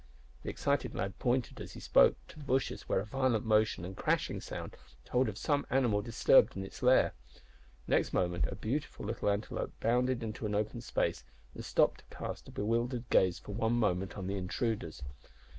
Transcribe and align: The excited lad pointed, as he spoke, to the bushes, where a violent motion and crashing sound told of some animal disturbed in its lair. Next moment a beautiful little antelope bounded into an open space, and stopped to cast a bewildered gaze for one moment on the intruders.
The 0.41 0.49
excited 0.49 0.95
lad 0.95 1.19
pointed, 1.19 1.61
as 1.61 1.73
he 1.73 1.79
spoke, 1.79 2.15
to 2.29 2.39
the 2.39 2.43
bushes, 2.43 2.89
where 2.89 3.01
a 3.01 3.05
violent 3.05 3.45
motion 3.45 3.85
and 3.85 3.95
crashing 3.95 4.41
sound 4.41 4.75
told 5.05 5.29
of 5.29 5.37
some 5.37 5.63
animal 5.69 6.01
disturbed 6.01 6.55
in 6.57 6.65
its 6.65 6.81
lair. 6.81 7.13
Next 7.85 8.11
moment 8.11 8.45
a 8.47 8.55
beautiful 8.55 9.05
little 9.05 9.29
antelope 9.29 9.73
bounded 9.79 10.23
into 10.23 10.47
an 10.47 10.55
open 10.55 10.81
space, 10.81 11.23
and 11.53 11.63
stopped 11.63 11.99
to 11.99 12.17
cast 12.17 12.47
a 12.47 12.51
bewildered 12.51 13.11
gaze 13.11 13.37
for 13.37 13.51
one 13.53 13.73
moment 13.73 14.17
on 14.17 14.25
the 14.25 14.37
intruders. 14.37 15.03